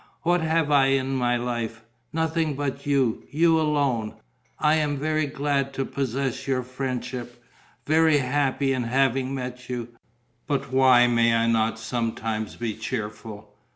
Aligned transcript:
What 0.23 0.41
have 0.41 0.71
I 0.71 0.87
in 0.87 1.11
my 1.13 1.37
life? 1.37 1.83
Nothing 2.11 2.55
but 2.55 2.87
you, 2.87 3.23
you 3.29 3.59
alone. 3.59 4.15
I 4.57 4.73
am 4.77 4.97
very 4.97 5.27
glad 5.27 5.73
to 5.75 5.85
possess 5.85 6.47
your 6.47 6.63
friendship, 6.63 7.39
very 7.85 8.17
happy 8.17 8.73
in 8.73 8.81
having 8.85 9.35
met 9.35 9.69
you. 9.69 9.89
But 10.47 10.73
why 10.73 11.05
may 11.05 11.35
I 11.35 11.45
not 11.45 11.77
sometimes 11.77 12.55
be 12.55 12.73
cheerful? 12.73 13.55